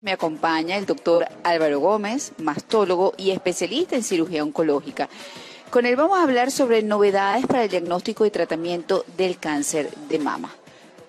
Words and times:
Me 0.00 0.12
acompaña 0.12 0.76
el 0.76 0.86
doctor 0.86 1.26
Álvaro 1.42 1.80
Gómez, 1.80 2.30
mastólogo 2.38 3.14
y 3.16 3.32
especialista 3.32 3.96
en 3.96 4.04
cirugía 4.04 4.44
oncológica. 4.44 5.08
Con 5.70 5.86
él 5.86 5.96
vamos 5.96 6.16
a 6.16 6.22
hablar 6.22 6.52
sobre 6.52 6.84
novedades 6.84 7.44
para 7.46 7.64
el 7.64 7.68
diagnóstico 7.68 8.24
y 8.24 8.30
tratamiento 8.30 9.04
del 9.16 9.40
cáncer 9.40 9.90
de 10.08 10.20
mama. 10.20 10.54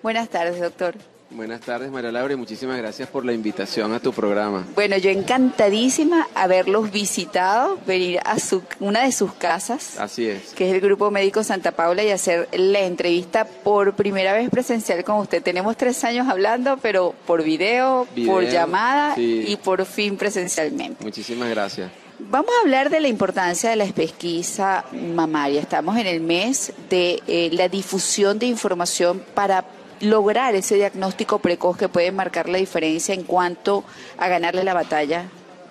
Buenas 0.02 0.28
tardes, 0.28 0.60
doctor. 0.60 0.96
Buenas 1.32 1.60
tardes, 1.60 1.92
María 1.92 2.10
Laura, 2.10 2.34
y 2.34 2.36
muchísimas 2.36 2.76
gracias 2.76 3.08
por 3.08 3.24
la 3.24 3.32
invitación 3.32 3.92
a 3.92 4.00
tu 4.00 4.12
programa. 4.12 4.66
Bueno, 4.74 4.96
yo 4.96 5.10
encantadísima 5.10 6.26
haberlos 6.34 6.90
visitado, 6.90 7.78
venir 7.86 8.18
a 8.24 8.40
su, 8.40 8.62
una 8.80 9.04
de 9.04 9.12
sus 9.12 9.32
casas. 9.34 9.96
Así 10.00 10.26
es. 10.26 10.52
Que 10.54 10.68
es 10.68 10.74
el 10.74 10.80
Grupo 10.80 11.12
Médico 11.12 11.44
Santa 11.44 11.70
Paula 11.70 12.02
y 12.02 12.10
hacer 12.10 12.48
la 12.52 12.80
entrevista 12.80 13.44
por 13.44 13.94
primera 13.94 14.32
vez 14.32 14.50
presencial 14.50 15.04
con 15.04 15.18
usted. 15.18 15.40
Tenemos 15.40 15.76
tres 15.76 16.02
años 16.02 16.28
hablando, 16.28 16.78
pero 16.78 17.14
por 17.26 17.44
video, 17.44 18.08
por 18.26 18.44
llamada 18.44 19.14
y 19.16 19.56
por 19.62 19.84
fin 19.84 20.16
presencialmente. 20.16 21.04
Muchísimas 21.04 21.48
gracias. 21.48 21.92
Vamos 22.28 22.50
a 22.58 22.60
hablar 22.62 22.90
de 22.90 23.00
la 23.00 23.08
importancia 23.08 23.70
de 23.70 23.76
la 23.76 23.86
pesquisa 23.86 24.84
mamaria. 24.92 25.60
Estamos 25.60 25.96
en 25.96 26.06
el 26.06 26.20
mes 26.20 26.72
de 26.90 27.22
eh, 27.26 27.50
la 27.52 27.68
difusión 27.68 28.38
de 28.38 28.46
información 28.46 29.22
para 29.32 29.64
lograr 30.00 30.54
ese 30.54 30.76
diagnóstico 30.76 31.38
precoz 31.38 31.76
que 31.76 31.88
puede 31.88 32.12
marcar 32.12 32.48
la 32.48 32.58
diferencia 32.58 33.14
en 33.14 33.24
cuanto 33.24 33.84
a 34.18 34.28
ganarle 34.28 34.64
la 34.64 34.74
batalla 34.74 35.28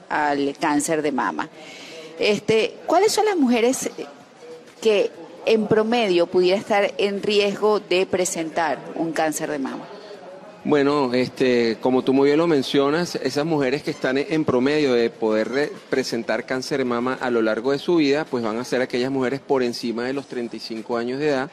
al 0.09 0.55
cáncer 0.59 1.01
de 1.01 1.11
mama. 1.11 1.49
Este, 2.19 2.75
¿Cuáles 2.85 3.11
son 3.11 3.25
las 3.25 3.37
mujeres 3.37 3.89
que 4.81 5.11
en 5.45 5.67
promedio 5.67 6.27
pudiera 6.27 6.57
estar 6.57 6.93
en 6.97 7.23
riesgo 7.23 7.79
de 7.79 8.05
presentar 8.05 8.79
un 8.95 9.11
cáncer 9.11 9.49
de 9.49 9.59
mama? 9.59 9.85
Bueno, 10.65 11.13
este, 11.13 11.77
como 11.79 12.03
tú 12.03 12.13
muy 12.13 12.27
bien 12.27 12.37
lo 12.37 12.45
mencionas, 12.45 13.15
esas 13.15 13.45
mujeres 13.45 13.81
que 13.81 13.91
están 13.91 14.17
en 14.17 14.43
promedio 14.43 14.93
de 14.93 15.09
poder 15.09 15.71
presentar 15.89 16.45
cáncer 16.45 16.79
de 16.79 16.85
mama 16.85 17.17
a 17.21 17.29
lo 17.29 17.41
largo 17.41 17.71
de 17.71 17.79
su 17.79 17.95
vida, 17.95 18.25
pues 18.25 18.43
van 18.43 18.57
a 18.57 18.65
ser 18.65 18.81
aquellas 18.81 19.09
mujeres 19.09 19.39
por 19.39 19.63
encima 19.63 20.03
de 20.03 20.11
los 20.11 20.27
35 20.27 20.97
años 20.97 21.19
de 21.19 21.29
edad, 21.29 21.49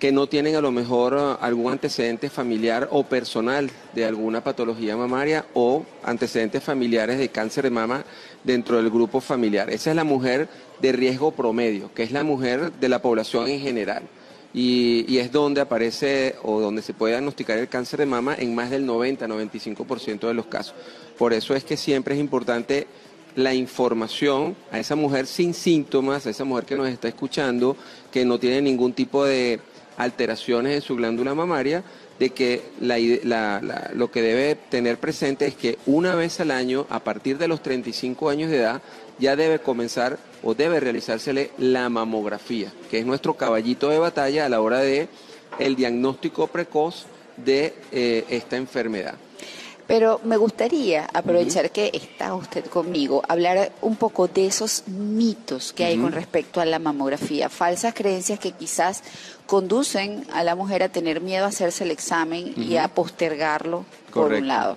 que 0.00 0.10
no 0.12 0.26
tienen 0.26 0.56
a 0.56 0.62
lo 0.62 0.72
mejor 0.72 1.14
uh, 1.14 1.44
algún 1.44 1.70
antecedente 1.70 2.30
familiar 2.30 2.88
o 2.90 3.04
personal 3.04 3.70
de 3.94 4.06
alguna 4.06 4.42
patología 4.42 4.96
mamaria 4.96 5.44
o 5.52 5.84
antecedentes 6.02 6.64
familiares 6.64 7.18
de 7.18 7.28
cáncer 7.28 7.64
de 7.64 7.70
mama 7.70 8.04
dentro 8.42 8.78
del 8.78 8.88
grupo 8.90 9.20
familiar. 9.20 9.68
Esa 9.68 9.90
es 9.90 9.96
la 9.96 10.04
mujer 10.04 10.48
de 10.80 10.92
riesgo 10.92 11.32
promedio, 11.32 11.92
que 11.94 12.02
es 12.02 12.12
la 12.12 12.24
mujer 12.24 12.72
de 12.72 12.88
la 12.88 13.02
población 13.02 13.48
en 13.48 13.60
general. 13.60 14.02
Y, 14.54 15.18
es 15.18 15.30
donde 15.30 15.60
aparece 15.60 16.34
o 16.42 16.60
donde 16.60 16.82
se 16.82 16.94
puede 16.94 17.12
diagnosticar 17.12 17.58
el 17.58 17.68
cáncer 17.68 18.00
de 18.00 18.06
mama 18.06 18.34
en 18.36 18.54
más 18.54 18.70
del 18.70 18.86
90-95% 18.86 20.26
de 20.26 20.34
los 20.34 20.46
casos. 20.46 20.74
Por 21.18 21.34
eso 21.34 21.54
es 21.54 21.62
que 21.62 21.76
siempre 21.76 22.14
es 22.14 22.20
importante 22.20 22.86
la 23.36 23.54
información 23.54 24.56
a 24.72 24.80
esa 24.80 24.96
mujer 24.96 25.26
sin 25.26 25.54
síntomas, 25.54 26.26
a 26.26 26.30
esa 26.30 26.44
mujer 26.44 26.64
que 26.64 26.74
nos 26.74 26.88
está 26.88 27.06
escuchando, 27.06 27.76
que 28.10 28.24
no 28.24 28.40
tiene 28.40 28.62
ningún 28.62 28.92
tipo 28.92 29.24
de 29.24 29.60
alteraciones 29.96 30.74
en 30.74 30.82
su 30.82 30.96
glándula 30.96 31.34
mamaria, 31.34 31.82
de 32.18 32.30
que 32.30 32.62
lo 33.94 34.10
que 34.10 34.22
debe 34.22 34.54
tener 34.54 34.98
presente 34.98 35.46
es 35.46 35.54
que 35.54 35.78
una 35.86 36.14
vez 36.14 36.40
al 36.40 36.50
año, 36.50 36.86
a 36.90 37.00
partir 37.00 37.38
de 37.38 37.48
los 37.48 37.62
35 37.62 38.28
años 38.28 38.50
de 38.50 38.58
edad, 38.58 38.82
ya 39.18 39.36
debe 39.36 39.58
comenzar 39.58 40.18
o 40.42 40.54
debe 40.54 40.80
realizársele 40.80 41.50
la 41.58 41.88
mamografía, 41.88 42.72
que 42.90 42.98
es 42.98 43.06
nuestro 43.06 43.34
caballito 43.34 43.88
de 43.88 43.98
batalla 43.98 44.46
a 44.46 44.48
la 44.48 44.60
hora 44.60 44.80
de 44.80 45.08
el 45.58 45.76
diagnóstico 45.76 46.46
precoz 46.46 47.06
de 47.36 47.74
eh, 47.92 48.24
esta 48.28 48.56
enfermedad. 48.56 49.14
Pero 49.90 50.20
me 50.22 50.36
gustaría 50.36 51.08
aprovechar 51.12 51.72
que 51.72 51.90
está 51.92 52.32
usted 52.36 52.64
conmigo, 52.66 53.24
hablar 53.26 53.72
un 53.82 53.96
poco 53.96 54.28
de 54.28 54.46
esos 54.46 54.84
mitos 54.86 55.72
que 55.72 55.84
hay 55.84 55.98
con 55.98 56.12
respecto 56.12 56.60
a 56.60 56.64
la 56.64 56.78
mamografía, 56.78 57.48
falsas 57.48 57.92
creencias 57.92 58.38
que 58.38 58.52
quizás 58.52 59.02
conducen 59.46 60.24
a 60.32 60.44
la 60.44 60.54
mujer 60.54 60.84
a 60.84 60.90
tener 60.90 61.20
miedo 61.20 61.44
a 61.44 61.48
hacerse 61.48 61.82
el 61.82 61.90
examen 61.90 62.54
y 62.56 62.76
a 62.76 62.86
postergarlo 62.86 63.84
por 64.14 64.32
un 64.32 64.46
lado. 64.46 64.76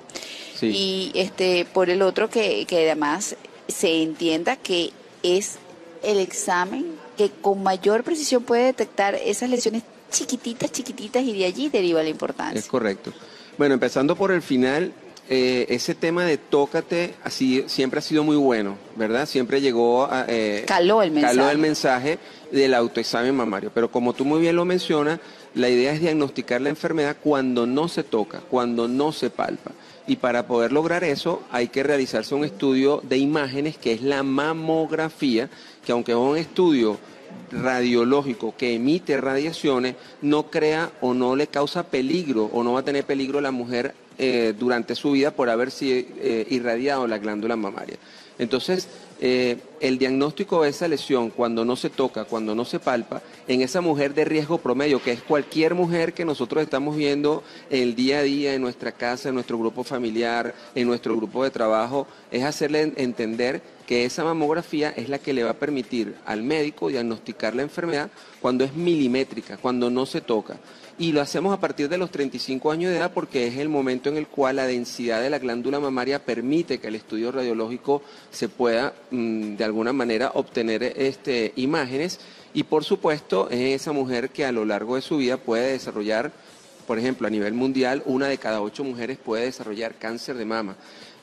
Y 0.62 1.12
este 1.14 1.66
por 1.72 1.92
el 1.92 2.02
otro 2.02 2.28
que, 2.28 2.66
que 2.66 2.78
además 2.78 3.36
se 3.68 4.02
entienda 4.02 4.56
que 4.56 4.94
es 5.22 5.60
el 6.02 6.18
examen 6.18 6.88
que 7.18 7.30
con 7.30 7.62
mayor 7.62 8.04
precisión 8.04 8.42
puede 8.42 8.64
detectar 8.64 9.14
esas 9.14 9.52
lesiones 9.52 9.84
chiquititas, 10.10 10.72
chiquititas 10.72 11.22
y 11.22 11.38
de 11.38 11.46
allí 11.46 11.70
deriva 11.70 12.02
la 12.02 12.10
importancia. 12.10 12.58
Es 12.58 12.66
correcto. 12.66 13.14
Bueno, 13.58 13.76
empezando 13.76 14.16
por 14.16 14.32
el 14.32 14.42
final, 14.42 14.92
eh, 15.30 15.66
ese 15.70 15.96
tema 15.96 16.26
de 16.26 16.38
tócate 16.38 17.14
así 17.24 17.64
siempre 17.68 18.00
ha 18.00 18.02
sido 18.02 18.24
muy 18.24 18.36
bueno, 18.36 18.78
¿verdad? 18.96 19.26
Siempre 19.26 19.62
llegó 19.62 20.06
a, 20.06 20.26
eh, 20.28 20.66
caló 20.68 21.02
el 21.02 21.12
mensaje. 21.12 21.36
Caló 21.38 21.50
el 21.50 21.58
mensaje 21.58 22.20
del 22.52 22.74
autoexamen 22.74 23.34
mamario. 23.34 23.72
Pero 23.74 23.90
como 23.90 24.14
tú 24.14 24.26
muy 24.26 24.42
bien 24.42 24.56
lo 24.56 24.66
mencionas, 24.66 25.20
la 25.56 25.70
idea 25.70 25.94
es 25.94 26.02
diagnosticar 26.02 26.60
la 26.62 26.70
enfermedad 26.70 27.16
cuando 27.24 27.66
no 27.66 27.88
se 27.88 28.04
toca, 28.04 28.42
cuando 28.42 28.88
no 28.88 29.12
se 29.14 29.30
palpa. 29.30 29.72
Y 30.08 30.18
para 30.18 30.46
poder 30.46 30.74
lograr 30.74 31.06
eso 31.06 31.42
hay 31.52 31.70
que 31.70 31.84
realizarse 31.84 32.36
un 32.36 32.44
estudio 32.44 33.02
de 33.04 33.18
imágenes 33.18 33.78
que 33.78 33.94
es 33.94 34.02
la 34.02 34.24
mamografía, 34.24 35.50
que 35.86 35.94
aunque 35.94 36.12
es 36.12 36.18
un 36.18 36.38
estudio 36.38 36.98
radiológico 37.52 38.56
que 38.58 38.76
emite 38.76 39.16
radiaciones, 39.18 39.96
no 40.22 40.50
crea 40.50 40.92
o 41.00 41.14
no 41.14 41.36
le 41.36 41.48
causa 41.48 41.84
peligro 41.84 42.50
o 42.52 42.64
no 42.64 42.74
va 42.74 42.82
a 42.82 42.86
tener 42.86 43.06
peligro 43.06 43.40
la 43.40 43.52
mujer 43.52 43.96
eh, 44.18 44.54
durante 44.58 44.96
su 44.96 45.12
vida 45.12 45.32
por 45.32 45.50
haber 45.50 45.72
sido 45.72 46.08
eh, 46.20 46.46
irradiado 46.50 47.08
la 47.08 47.18
glándula 47.18 47.56
mamaria. 47.56 47.98
Entonces, 48.40 48.88
eh, 49.26 49.58
el 49.80 50.00
diagnóstico 50.00 50.64
de 50.64 50.70
esa 50.70 50.88
lesión, 50.88 51.30
cuando 51.30 51.64
no 51.64 51.76
se 51.76 51.90
toca, 51.90 52.26
cuando 52.26 52.56
no 52.56 52.66
se 52.66 52.80
palpa, 52.80 53.22
en 53.48 53.62
esa 53.62 53.80
mujer 53.80 54.14
de 54.14 54.26
riesgo 54.26 54.58
promedio, 54.58 55.02
que 55.02 55.12
es 55.12 55.22
cualquier 55.22 55.76
mujer 55.76 56.14
que 56.14 56.26
nosotros 56.26 56.64
estamos 56.64 56.96
viendo 56.96 57.44
el 57.70 57.96
día 57.96 58.20
a 58.20 58.24
día 58.24 58.54
en 58.54 58.62
nuestra 58.62 58.92
casa, 58.92 59.30
en 59.30 59.36
nuestro 59.36 59.58
grupo 59.58 59.84
familiar, 59.84 60.54
en 60.76 60.88
nuestro 60.88 61.16
grupo 61.16 61.44
de 61.44 61.52
trabajo, 61.52 62.08
es 62.32 62.44
hacerle 62.44 62.94
entender 62.98 63.62
que 63.86 64.06
esa 64.06 64.24
mamografía 64.24 64.90
es 64.90 65.10
la 65.10 65.20
que 65.20 65.34
le 65.34 65.44
va 65.44 65.52
a 65.52 65.60
permitir 65.60 66.16
al 66.26 66.42
médico 66.42 66.90
diagnosticar 66.90 67.56
la 67.56 67.62
enfermedad 67.62 68.10
cuando 68.42 68.64
es 68.64 68.74
milimétrica, 68.74 69.58
cuando 69.58 69.90
no 69.90 70.06
se 70.06 70.22
toca 70.22 70.58
y 70.98 71.12
lo 71.12 71.22
hacemos 71.22 71.54
a 71.54 71.60
partir 71.60 71.90
de 71.90 71.98
los 71.98 72.12
35 72.12 72.72
años 72.72 72.92
de 72.92 72.98
edad 72.98 73.12
porque 73.14 73.48
es 73.48 73.58
el 73.58 73.70
momento 73.70 74.10
en 74.10 74.18
el 74.18 74.28
cual 74.28 74.58
la 74.58 74.68
densidad 74.68 75.22
de 75.22 75.30
la 75.30 75.40
glándula 75.40 75.80
mamaria 75.80 76.24
permite 76.24 76.80
que 76.80 76.88
el 76.88 76.96
estudio 76.96 77.32
radiológico 77.32 78.04
se 78.32 78.50
pueda 78.50 78.94
mm, 79.12 79.56
de 79.56 79.64
alguna 79.64 79.94
manera 79.94 80.32
obtener 80.36 80.84
este, 80.84 81.54
imágenes 81.56 82.20
y 82.54 82.64
por 82.64 82.84
supuesto 82.84 83.50
es 83.50 83.82
esa 83.82 83.92
mujer 83.92 84.30
que 84.30 84.46
a 84.46 84.52
lo 84.52 84.66
largo 84.66 84.96
de 84.96 85.02
su 85.02 85.18
vida 85.18 85.38
puede 85.38 85.72
desarrollar, 85.72 86.32
por 86.86 87.00
ejemplo, 87.00 87.28
a 87.28 87.32
nivel 87.32 87.54
mundial, 87.54 88.04
una 88.06 88.28
de 88.28 88.38
cada 88.38 88.62
ocho 88.62 88.84
mujeres 88.84 89.18
puede 89.18 89.46
desarrollar 89.46 89.96
cáncer 89.96 90.36
de 90.36 90.46
mama. 90.46 90.76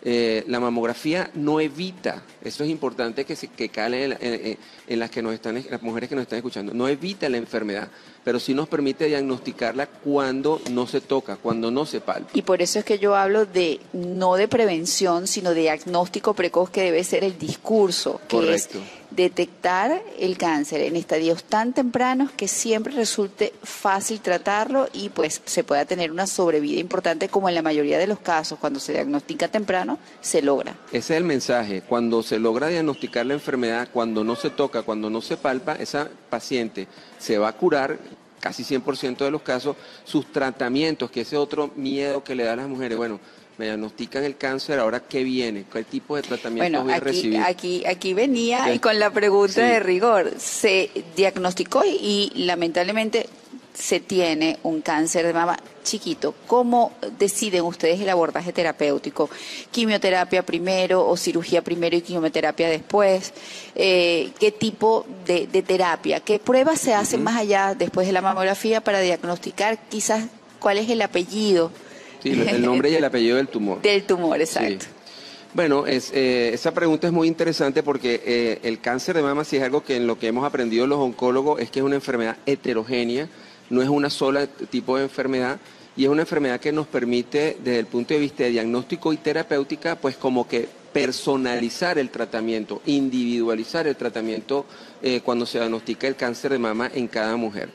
Eh, 0.03 0.45
la 0.47 0.61
mamografía 0.61 1.31
no 1.35 1.61
evita, 1.61 2.23
eso 2.43 2.65
es 2.65 2.71
importante 2.71 3.27
que 3.27 3.37
se 3.37 3.49
que 3.49 3.69
cale 3.69 4.57
en, 4.89 4.99
las 4.99 5.11
que 5.11 5.21
nos 5.21 5.35
están, 5.35 5.63
las 5.69 5.83
mujeres 5.83 6.09
que 6.09 6.15
nos 6.15 6.23
están 6.23 6.39
escuchando, 6.39 6.73
no 6.73 6.89
evita 6.89 7.29
la 7.29 7.37
enfermedad, 7.37 7.89
pero 8.25 8.41
sí 8.41 8.55
nos 8.55 8.67
permite 8.67 9.07
diagnosticarla 9.07 9.89
cuando 9.89 10.59
no 10.71 10.87
se 10.87 11.03
toca, 11.03 11.37
cuando 11.37 11.71
no 11.71 11.85
se 11.85 12.01
palpa. 12.01 12.31
Y 12.33 12.41
por 12.43 12.63
eso 12.63 12.79
es 12.79 12.85
que 12.87 12.99
yo 12.99 13.15
hablo 13.15 13.45
de 13.45 13.79
no 13.93 14.37
de 14.37 14.49
prevención, 14.49 15.27
sino 15.27 15.51
de 15.51 15.63
diagnóstico 15.63 16.33
precoz 16.33 16.71
que 16.71 16.83
debe 16.83 17.05
ser 17.05 17.23
el 17.23 17.39
discurso, 17.39 18.23
que 18.27 18.55
es 18.55 18.71
detectar 19.11 20.03
el 20.19 20.39
cáncer 20.39 20.81
en 20.83 20.97
estadios 20.97 21.45
tan 21.45 21.73
tempranos 21.73 22.31
que 22.31 22.49
siempre 22.49 22.93
resulte 22.93 23.53
fácil 23.63 24.21
tratarlo 24.21 24.89
y 24.93 25.09
pues 25.09 25.43
se 25.45 25.65
pueda 25.65 25.85
tener 25.85 26.11
una 26.11 26.27
sobrevida 26.27 26.81
importante 26.81 27.29
como 27.29 27.49
en 27.49 27.55
la 27.55 27.63
mayoría 27.63 27.99
de 27.99 28.07
los 28.07 28.21
casos 28.21 28.59
cuando 28.59 28.81
se 28.81 28.93
diagnostica 28.93 29.49
temprano 29.49 29.99
se 30.21 30.43
logra. 30.43 30.77
Ese 30.93 31.15
es 31.15 31.19
el 31.19 31.25
mensaje, 31.25 31.83
cuando 31.83 32.23
se 32.23 32.39
logra 32.39 32.69
diagnosticar 32.69 33.27
la 33.27 33.35
enfermedad, 33.35 33.89
cuando 33.93 34.25
no 34.25 34.37
se 34.37 34.51
toca, 34.51 34.83
cuando 34.83 35.11
no 35.11 35.21
se 35.21 35.37
palpa, 35.37 35.75
esa 35.75 36.09
paciente 36.29 36.87
se 37.19 37.39
va 37.39 37.49
a 37.49 37.53
curar 37.53 37.99
casi 38.41 38.65
100% 38.65 39.19
de 39.19 39.31
los 39.31 39.43
casos, 39.43 39.77
sus 40.05 40.33
tratamientos, 40.33 41.11
que 41.11 41.21
ese 41.21 41.37
otro 41.37 41.71
miedo 41.77 42.25
que 42.25 42.35
le 42.35 42.45
da 42.45 42.55
a 42.55 42.57
las 42.57 42.69
mujeres, 42.69 42.97
bueno, 42.97 43.21
me 43.59 43.67
diagnostican 43.67 44.25
el 44.25 44.37
cáncer, 44.37 44.79
ahora 44.79 45.01
qué 45.01 45.23
viene, 45.23 45.65
qué 45.71 45.85
tipo 45.85 46.17
de 46.17 46.23
tratamiento 46.23 46.83
voy 46.83 46.93
a 46.93 47.01
recibir. 47.01 47.41
Aquí, 47.41 47.85
aquí 47.85 48.15
venía 48.15 48.73
y 48.73 48.79
con 48.79 48.99
la 48.99 49.11
pregunta 49.11 49.63
de 49.63 49.81
rigor, 49.81 50.33
se 50.39 50.91
diagnosticó 51.17 51.83
y, 51.85 52.33
lamentablemente 52.35 53.27
se 53.75 54.01
tiene 54.01 54.59
un 54.63 54.83
cáncer 54.83 55.27
de 55.27 55.33
mama 55.33 55.59
chiquito, 55.83 56.35
¿cómo 56.47 56.93
deciden 57.19 57.65
ustedes 57.65 58.01
el 58.01 58.09
abordaje 58.09 58.53
terapéutico? 58.53 59.31
¿Quimioterapia 59.71 60.45
primero 60.45 61.07
o 61.07 61.17
cirugía 61.17 61.63
primero 61.63 61.97
y 61.97 62.03
quimioterapia 62.03 62.69
después? 62.69 63.33
Eh, 63.75 64.33
¿Qué 64.39 64.53
tipo 64.53 65.07
de, 65.27 65.47
terapia? 65.63 66.21
¿Qué 66.21 66.39
pruebas 66.39 66.81
se 66.81 66.95
hacen 66.95 67.23
más 67.23 67.37
allá 67.37 67.75
después 67.75 68.07
de 68.07 68.13
la 68.13 68.21
mamografía 68.21 68.83
para 68.83 69.01
diagnosticar 69.01 69.79
quizás 69.89 70.25
cuál 70.59 70.79
es 70.79 70.91
el 70.91 71.01
apellido? 71.03 71.73
Sí, 72.23 72.31
el 72.31 72.63
nombre 72.63 72.91
y 72.91 72.95
el 72.95 73.05
apellido 73.05 73.37
del 73.37 73.49
tumor. 73.49 73.81
Del 73.83 74.03
tumor, 74.05 74.41
exacto. 74.41 74.87
Bueno, 75.53 75.85
es, 75.87 76.13
eh, 76.13 76.51
esa 76.55 76.73
pregunta 76.73 77.09
es 77.09 77.13
muy 77.13 77.27
interesante 77.27 77.83
porque 77.83 78.23
eh, 78.25 78.61
el 78.63 78.81
cáncer 78.81 79.17
de 79.17 79.23
mama, 79.23 79.43
si 79.43 79.57
es 79.57 79.65
algo 79.65 79.83
que 79.83 79.97
en 79.97 80.07
lo 80.07 80.17
que 80.17 80.29
hemos 80.29 80.45
aprendido 80.45 80.87
los 80.87 81.01
oncólogos, 81.01 81.61
es 81.61 81.71
que 81.71 81.81
es 81.81 81.85
una 81.85 81.97
enfermedad 81.97 82.37
heterogénea, 82.47 83.29
no 83.69 83.83
es 83.83 83.89
una 83.89 84.11
sola 84.11 84.47
tipo 84.47 84.97
de 84.97 85.05
enfermedad 85.05 85.59
y 85.97 86.05
es 86.05 86.11
una 86.11 86.23
enfermedad 86.23 86.61
que 86.61 86.71
nos 86.71 86.87
permite, 86.87 87.57
desde 87.65 87.81
el 87.81 87.87
punto 87.87 88.15
de 88.15 88.21
vista 88.21 88.45
de 88.45 88.51
diagnóstico 88.51 89.13
y 89.13 89.17
terapéutica, 89.17 89.97
pues 89.97 90.17
como 90.17 90.47
que 90.47 90.69
personalizar 90.93 91.99
el 91.99 92.11
tratamiento, 92.11 92.81
individualizar 92.87 93.87
el 93.87 93.97
tratamiento 93.97 94.67
eh, 95.03 95.21
cuando 95.25 95.47
se 95.47 95.59
diagnostica 95.59 96.07
el 96.07 96.17
cáncer 96.17 96.53
de 96.53 96.59
mama 96.59 96.91
en 96.95 97.09
cada 97.09 97.37
mujer. 97.37 97.71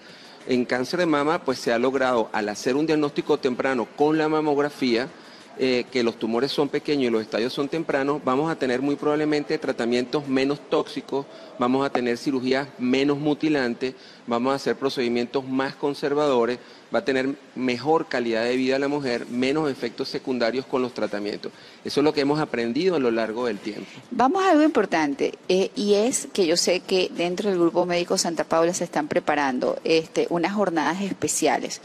En 0.47 0.65
cáncer 0.65 0.99
de 0.99 1.07
mama, 1.07 1.43
pues 1.43 1.57
se 1.57 1.73
ha 1.73 1.79
logrado, 1.79 2.29
al 2.31 2.49
hacer 2.49 2.75
un 2.75 2.85
diagnóstico 2.85 3.39
temprano 3.39 3.87
con 3.95 4.17
la 4.19 4.29
mamografía, 4.29 5.09
eh, 5.57 5.85
que 5.89 6.03
los 6.03 6.19
tumores 6.19 6.51
son 6.51 6.69
pequeños 6.69 7.05
y 7.05 7.09
los 7.09 7.21
estadios 7.21 7.53
son 7.53 7.67
tempranos, 7.67 8.21
vamos 8.23 8.51
a 8.51 8.55
tener 8.57 8.81
muy 8.81 8.95
probablemente 8.95 9.57
tratamientos 9.57 10.27
menos 10.27 10.59
tóxicos, 10.69 11.25
vamos 11.57 11.83
a 11.83 11.89
tener 11.89 12.17
cirugías 12.17 12.67
menos 12.77 13.17
mutilantes, 13.17 13.95
vamos 14.27 14.51
a 14.51 14.55
hacer 14.57 14.75
procedimientos 14.75 15.47
más 15.47 15.73
conservadores, 15.73 16.59
va 16.95 16.99
a 16.99 17.05
tener 17.05 17.35
mejor 17.55 18.07
calidad 18.07 18.45
de 18.45 18.55
vida 18.55 18.79
la 18.79 18.87
mujer, 18.87 19.27
menos 19.27 19.69
efectos 19.69 20.07
secundarios 20.07 20.65
con 20.65 20.81
los 20.81 20.93
tratamientos. 20.93 21.51
Eso 21.83 21.99
es 21.99 22.03
lo 22.05 22.13
que 22.13 22.21
hemos 22.21 22.39
aprendido 22.39 22.95
a 22.95 22.99
lo 22.99 23.11
largo 23.11 23.47
del 23.47 23.59
tiempo. 23.59 23.85
Vamos 24.11 24.45
a 24.45 24.51
algo 24.51 24.63
importante, 24.63 25.33
eh, 25.49 25.71
y 25.75 25.95
es 25.95 26.29
que 26.31 26.47
yo 26.47 26.55
sé 26.55 26.79
que 26.79 27.11
dentro 27.13 27.49
del 27.49 27.59
Grupo 27.59 27.85
Médico 27.85 28.17
Santa 28.17 28.45
Paula 28.45 28.73
se 28.73 28.85
están 28.85 29.09
preparando 29.09 29.77
este, 29.83 30.27
unas 30.29 30.53
jornadas 30.53 31.01
especiales 31.01 31.81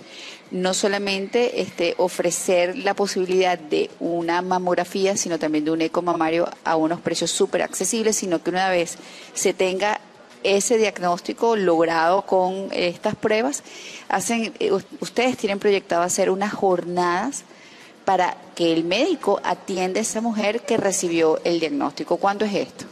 no 0.51 0.75
solamente 0.75 1.61
este, 1.61 1.95
ofrecer 1.99 2.77
la 2.77 2.95
posibilidad 2.95 3.59
de 3.59 3.91
una 4.01 4.43
mamografía, 4.43 5.17
sino 5.17 5.39
también 5.39 5.65
de 5.65 5.71
un 5.71 5.81
eco 5.81 6.03
mamario 6.03 6.49
a 6.65 6.77
unos 6.77 7.01
precios 7.01 7.31
súper 7.31 7.63
accesibles, 7.63 8.17
sino 8.17 8.43
que 8.43 8.51
una 8.51 8.69
vez 8.69 8.99
se 9.33 9.55
tenga 9.55 10.00
ese 10.57 10.79
diagnóstico 10.79 11.57
logrado 11.57 12.23
con 12.23 12.69
estas 12.73 13.15
pruebas, 13.15 13.63
hacen, 14.09 14.53
eh, 14.59 14.71
ustedes 15.01 15.37
tienen 15.37 15.59
proyectado 15.59 16.03
hacer 16.03 16.31
unas 16.31 16.53
jornadas 16.53 17.45
para 18.05 18.37
que 18.55 18.73
el 18.73 18.85
médico 18.85 19.41
atienda 19.45 20.01
a 20.01 20.03
esa 20.03 20.21
mujer 20.21 20.63
que 20.63 20.77
recibió 20.77 21.41
el 21.45 21.61
diagnóstico. 21.61 22.17
¿Cuándo 22.17 22.45
es 22.45 22.55
esto? 22.55 22.85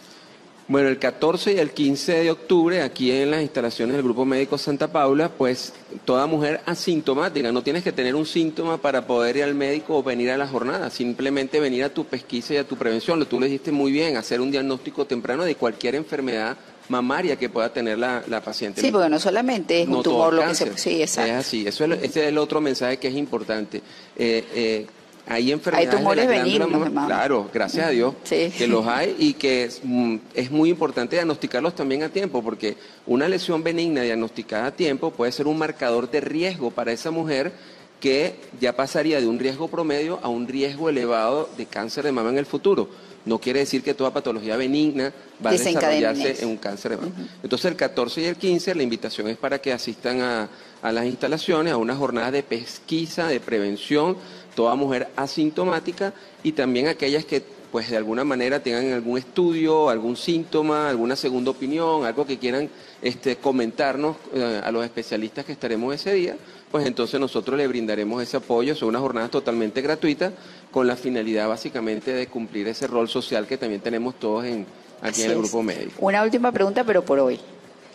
Bueno, 0.71 0.91
el 0.91 0.99
14 0.99 1.55
y 1.55 1.59
el 1.59 1.71
15 1.71 2.25
de 2.25 2.31
octubre, 2.31 2.83
aquí 2.83 3.11
en 3.11 3.31
las 3.31 3.41
instalaciones 3.41 3.97
del 3.97 4.05
Grupo 4.05 4.27
Médico 4.27 4.59
Santa 4.59 4.93
Paula, 4.93 5.31
pues 5.31 5.73
toda 6.05 6.27
mujer 6.27 6.61
asintomática, 6.67 7.51
no 7.51 7.63
tienes 7.63 7.83
que 7.83 7.91
tener 7.91 8.15
un 8.15 8.27
síntoma 8.27 8.77
para 8.77 9.07
poder 9.07 9.39
ir 9.39 9.45
al 9.45 9.55
médico 9.55 9.97
o 9.97 10.03
venir 10.03 10.31
a 10.31 10.37
la 10.37 10.47
jornada, 10.47 10.91
simplemente 10.91 11.59
venir 11.59 11.85
a 11.85 11.89
tu 11.89 12.05
pesquisa 12.05 12.53
y 12.53 12.59
a 12.59 12.69
tu 12.69 12.77
prevención. 12.77 13.19
Lo 13.19 13.27
tú 13.27 13.41
le 13.41 13.47
dijiste 13.47 13.73
muy 13.73 13.91
bien, 13.91 14.19
hacer 14.19 14.43
un 14.43 14.51
diagnóstico 14.51 15.07
temprano 15.07 15.45
de 15.45 15.55
cualquier 15.55 15.95
enfermedad 15.95 16.59
mamaria 16.89 17.37
que 17.37 17.49
pueda 17.49 17.73
tener 17.73 17.99
la, 17.99 18.43
paciente. 18.45 18.81
Sí, 18.81 18.91
porque 18.91 19.09
no 19.09 19.19
solamente 19.19 19.83
es 19.83 19.89
un 19.89 20.03
tumor 20.03 20.33
lo 20.33 20.47
que 20.47 20.55
se... 20.55 20.77
Sí, 20.77 21.03
exacto. 21.03 21.33
Es 21.33 21.39
así, 21.39 21.67
Eso 21.67 21.85
es, 21.85 22.03
ese 22.03 22.23
es 22.23 22.29
el 22.29 22.39
otro 22.39 22.61
mensaje 22.61 22.97
que 22.97 23.09
es 23.09 23.15
importante. 23.15 23.83
Eh, 24.17 24.45
eh, 24.55 24.87
hay 25.31 25.53
enfermedades 25.53 25.91
hay 25.91 25.99
tumores 25.99 26.27
benignos, 26.27 26.91
claro, 27.07 27.51
gracias 27.53 27.87
a 27.87 27.91
Dios 27.91 28.15
que 28.25 28.67
los 28.67 28.87
hay 28.87 29.15
y 29.19 29.35
que 29.35 29.69
mm, 29.83 30.17
es, 30.33 30.51
muy 30.51 30.71
importante 30.71 31.17
diagnosticarlos 31.17 31.75
también 31.75 32.03
a 32.03 32.09
tiempo 32.09 32.43
porque 32.43 32.79
una 33.07 33.29
lesión 33.29 33.63
benigna 33.63 34.01
diagnosticada 34.01 34.69
a 34.69 34.71
tiempo 34.71 35.11
puede 35.11 35.31
ser 35.33 35.47
un 35.47 35.59
marcador 35.59 36.11
de 36.11 36.23
riesgo 36.23 36.71
para 36.71 36.93
esa 36.93 37.11
mujer 37.11 37.53
que 38.01 38.37
ya 38.59 38.75
pasaría 38.75 39.21
de 39.21 39.27
un 39.27 39.39
riesgo 39.39 39.69
promedio 39.69 40.19
a 40.23 40.29
un 40.29 40.49
riesgo 40.49 40.89
elevado 40.89 41.51
de 41.59 41.67
cáncer 41.67 42.05
de 42.05 42.13
mama 42.13 42.31
en 42.31 42.39
el 42.39 42.47
futuro. 42.47 42.89
No 43.25 43.39
quiere 43.39 43.61
decir 43.61 43.83
que 43.83 43.95
toda 43.95 44.13
patología 44.13 44.57
benigna 44.57 45.13
va 45.45 45.51
a 45.51 45.53
desarrollarse 45.53 46.43
en 46.43 46.49
un 46.49 46.57
cáncer 46.57 46.93
de 46.93 46.97
mama. 46.97 47.13
Entonces 47.43 47.71
el 47.71 47.77
14 47.77 48.21
y 48.23 48.25
el 48.25 48.37
15 48.37 48.75
la 48.75 48.83
invitación 48.83 49.29
es 49.29 49.37
para 49.37 49.61
que 49.61 49.73
asistan 49.73 50.21
a, 50.21 50.49
a 50.81 50.93
las 50.93 51.05
instalaciones, 51.05 51.73
a 51.73 51.77
una 51.77 51.95
jornada 51.95 52.31
de 52.31 52.43
pesquisa, 52.43 53.27
de 53.29 53.41
prevención, 53.41 54.17
toda 54.55 54.75
mujer 54.75 55.09
asintomática 55.17 56.15
y 56.43 56.53
también 56.53 56.89
aquellas 56.89 57.25
que 57.25 57.43
pues 57.71 57.91
de 57.91 57.97
alguna 57.97 58.25
manera 58.25 58.63
tengan 58.63 58.93
algún 58.93 59.19
estudio, 59.19 59.91
algún 59.91 60.17
síntoma, 60.17 60.89
alguna 60.89 61.17
segunda 61.17 61.51
opinión, 61.51 62.05
algo 62.05 62.27
que 62.27 62.39
quieran 62.39 62.71
este, 63.03 63.37
comentarnos 63.37 64.17
eh, 64.35 64.61
a 64.65 64.71
los 64.71 64.85
especialistas 64.85 65.45
que 65.45 65.53
estaremos 65.53 65.95
ese 65.95 66.15
día, 66.15 66.37
pues 66.71 66.87
entonces 66.87 67.21
nosotros 67.21 67.59
le 67.59 67.67
brindaremos 67.67 68.23
ese 68.23 68.37
apoyo. 68.37 68.75
Son 68.75 68.89
unas 68.89 69.03
jornadas 69.03 69.31
totalmente 69.31 69.83
gratuitas 69.83 70.33
con 70.71 70.87
la 70.87 70.97
finalidad 70.97 71.49
básicamente 71.49 72.13
de 72.13 72.27
cumplir 72.27 72.69
ese 72.69 72.87
rol 72.87 73.09
social 73.09 73.47
que 73.47 73.59
también 73.59 73.81
tenemos 73.81 74.19
todos 74.19 74.45
en, 74.45 74.67
aquí 75.03 75.23
en 75.23 75.33
el 75.33 75.39
grupo 75.39 75.63
médico. 75.63 75.93
Una 75.99 76.23
última 76.23 76.53
pregunta, 76.53 76.85
pero 76.85 77.05
por 77.05 77.21
hoy. 77.21 77.39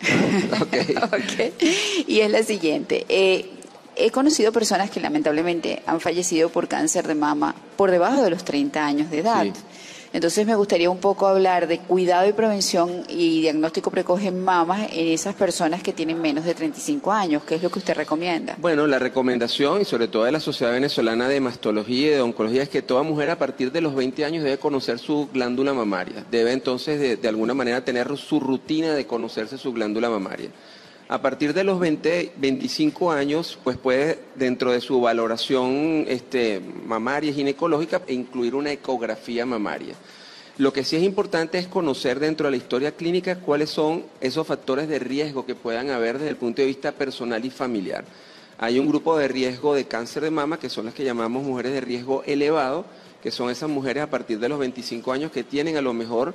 Y 2.06 2.20
es 2.20 2.30
la 2.30 2.42
siguiente. 2.42 3.06
Eh, 3.08 3.50
He 3.96 4.10
conocido 4.10 4.52
personas 4.52 4.90
que 4.90 5.00
lamentablemente 5.00 5.82
han 5.86 6.00
fallecido 6.00 6.48
por 6.48 6.68
cáncer 6.68 7.06
de 7.06 7.14
mama 7.14 7.54
por 7.76 7.90
debajo 7.90 8.22
de 8.22 8.30
los 8.30 8.44
30 8.44 8.84
años 8.84 9.10
de 9.10 9.20
edad. 9.20 9.46
Entonces 10.14 10.46
me 10.46 10.54
gustaría 10.54 10.88
un 10.90 10.98
poco 10.98 11.26
hablar 11.26 11.66
de 11.66 11.80
cuidado 11.80 12.28
y 12.28 12.32
prevención 12.32 13.02
y 13.08 13.40
diagnóstico 13.40 13.90
precoz 13.90 14.22
en 14.22 14.44
mamas 14.44 14.88
en 14.92 15.08
esas 15.08 15.34
personas 15.34 15.82
que 15.82 15.92
tienen 15.92 16.22
menos 16.22 16.44
de 16.44 16.54
35 16.54 17.10
años. 17.10 17.42
¿Qué 17.42 17.56
es 17.56 17.62
lo 17.64 17.68
que 17.68 17.80
usted 17.80 17.96
recomienda? 17.96 18.54
Bueno, 18.60 18.86
la 18.86 19.00
recomendación 19.00 19.80
y 19.80 19.84
sobre 19.84 20.06
todo 20.06 20.22
de 20.22 20.30
la 20.30 20.38
Sociedad 20.38 20.72
Venezolana 20.72 21.28
de 21.28 21.40
Mastología 21.40 22.06
y 22.06 22.10
de 22.10 22.20
Oncología 22.20 22.62
es 22.62 22.68
que 22.68 22.80
toda 22.80 23.02
mujer 23.02 23.30
a 23.30 23.38
partir 23.38 23.72
de 23.72 23.80
los 23.80 23.96
20 23.96 24.24
años 24.24 24.44
debe 24.44 24.58
conocer 24.58 25.00
su 25.00 25.28
glándula 25.32 25.74
mamaria. 25.74 26.24
Debe 26.30 26.52
entonces 26.52 27.00
de, 27.00 27.16
de 27.16 27.28
alguna 27.28 27.54
manera 27.54 27.84
tener 27.84 28.16
su 28.16 28.38
rutina 28.38 28.94
de 28.94 29.08
conocerse 29.08 29.58
su 29.58 29.72
glándula 29.72 30.10
mamaria. 30.10 30.50
A 31.06 31.20
partir 31.20 31.52
de 31.52 31.64
los 31.64 31.78
20, 31.78 32.32
25 32.36 33.12
años, 33.12 33.58
pues 33.62 33.76
puede, 33.76 34.18
dentro 34.36 34.72
de 34.72 34.80
su 34.80 35.02
valoración 35.02 36.06
este, 36.08 36.62
mamaria 36.86 37.30
ginecológica, 37.30 38.00
incluir 38.08 38.54
una 38.54 38.72
ecografía 38.72 39.44
mamaria. 39.44 39.94
Lo 40.56 40.72
que 40.72 40.82
sí 40.82 40.96
es 40.96 41.02
importante 41.02 41.58
es 41.58 41.66
conocer 41.66 42.20
dentro 42.20 42.46
de 42.46 42.52
la 42.52 42.56
historia 42.56 42.92
clínica 42.92 43.38
cuáles 43.40 43.68
son 43.68 44.04
esos 44.22 44.46
factores 44.46 44.88
de 44.88 44.98
riesgo 44.98 45.44
que 45.44 45.54
puedan 45.54 45.90
haber 45.90 46.14
desde 46.18 46.30
el 46.30 46.36
punto 46.36 46.62
de 46.62 46.68
vista 46.68 46.92
personal 46.92 47.44
y 47.44 47.50
familiar. 47.50 48.04
Hay 48.56 48.78
un 48.78 48.88
grupo 48.88 49.18
de 49.18 49.28
riesgo 49.28 49.74
de 49.74 49.84
cáncer 49.84 50.22
de 50.22 50.30
mama, 50.30 50.58
que 50.58 50.70
son 50.70 50.86
las 50.86 50.94
que 50.94 51.04
llamamos 51.04 51.42
mujeres 51.42 51.72
de 51.72 51.82
riesgo 51.82 52.22
elevado, 52.24 52.86
que 53.22 53.30
son 53.30 53.50
esas 53.50 53.68
mujeres 53.68 54.04
a 54.04 54.10
partir 54.10 54.38
de 54.38 54.48
los 54.48 54.58
25 54.58 55.12
años 55.12 55.32
que 55.32 55.44
tienen 55.44 55.76
a 55.76 55.82
lo 55.82 55.92
mejor 55.92 56.34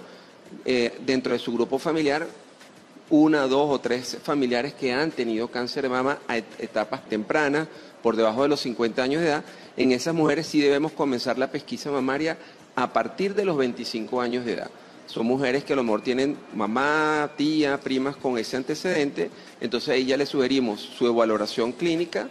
eh, 0.66 0.94
dentro 1.06 1.34
de 1.34 1.40
su 1.40 1.54
grupo 1.54 1.80
familiar 1.80 2.28
una, 3.10 3.48
dos 3.48 3.70
o 3.70 3.80
tres 3.80 4.18
familiares 4.24 4.74
que 4.74 4.94
han 4.94 5.12
tenido 5.12 5.50
cáncer 5.50 5.84
de 5.84 5.90
mama 5.90 6.20
a 6.28 6.38
etapas 6.38 7.08
tempranas, 7.08 7.68
por 8.02 8.16
debajo 8.16 8.44
de 8.44 8.50
los 8.50 8.62
50 8.62 9.04
años 9.04 9.22
de 9.22 9.28
edad, 9.28 9.44
en 9.78 9.92
esas 9.92 10.14
mujeres 10.14 10.48
sí 10.48 10.62
debemos 10.62 10.92
comenzar 10.92 11.38
la 11.38 11.52
pesquisa 11.52 11.92
mamaria 11.92 12.38
a 12.76 12.94
partir 12.94 13.36
de 13.36 13.46
los 13.46 13.58
25 13.58 14.22
años 14.22 14.46
de 14.46 14.54
edad. 14.54 14.72
Son 15.06 15.26
mujeres 15.26 15.64
que 15.64 15.74
a 15.74 15.76
lo 15.76 15.84
mejor 15.84 16.02
tienen 16.02 16.38
mamá, 16.54 17.32
tía, 17.36 17.80
primas 17.80 18.16
con 18.16 18.38
ese 18.38 18.58
antecedente, 18.58 19.30
entonces 19.60 19.90
ahí 19.90 20.06
ya 20.06 20.18
le 20.18 20.26
sugerimos 20.26 20.80
su 20.80 21.14
valoración 21.14 21.72
clínica, 21.72 22.30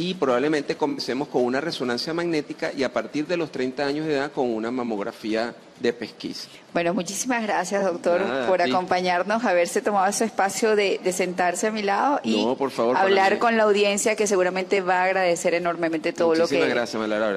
y 0.00 0.14
probablemente 0.14 0.78
comencemos 0.78 1.28
con 1.28 1.44
una 1.44 1.60
resonancia 1.60 2.14
magnética 2.14 2.72
y 2.74 2.84
a 2.84 2.92
partir 2.92 3.26
de 3.26 3.36
los 3.36 3.52
30 3.52 3.84
años 3.84 4.06
de 4.06 4.14
edad 4.14 4.32
con 4.32 4.48
una 4.48 4.70
mamografía 4.70 5.54
de 5.78 5.92
pesquisa. 5.92 6.48
Bueno, 6.72 6.94
muchísimas 6.94 7.42
gracias, 7.42 7.84
doctor, 7.84 8.22
por 8.46 8.62
acompañarnos, 8.62 9.44
haberse 9.44 9.82
tomado 9.82 10.06
ese 10.06 10.24
espacio 10.24 10.76
de, 10.76 11.00
sentarse 11.12 11.66
a 11.66 11.70
mi 11.70 11.82
lado 11.82 12.20
y 12.22 12.46
hablar 12.96 13.38
con 13.38 13.56
la 13.56 13.64
audiencia 13.64 14.14
que 14.14 14.26
seguramente 14.26 14.80
va 14.80 15.00
a 15.00 15.04
agradecer 15.04 15.52
enormemente 15.54 16.12
todo 16.12 16.34
lo 16.34 16.46
que, 16.48 16.60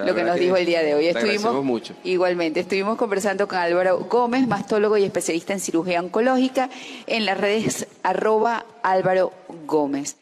lo 0.06 0.16
que 0.16 0.24
nos 0.24 0.38
dijo 0.38 0.56
el 0.56 0.66
día 0.66 0.84
de 0.84 0.96
hoy. 0.96 1.08
Estuvimos 1.08 1.64
mucho. 1.64 1.96
Igualmente, 2.04 2.62
estuvimos 2.62 2.98
conversando 2.98 3.48
con 3.48 3.58
Álvaro 3.58 4.00
Gómez, 4.10 4.48
mastólogo 4.48 4.98
y 4.98 5.04
especialista 5.04 5.54
en 5.54 5.60
cirugía 5.60 6.00
oncológica, 6.00 6.70
en 7.08 7.26
las 7.26 7.38
redes 7.38 7.88
arroba 8.04 8.66
Álvaro 8.84 9.34
Gómez. 9.66 10.12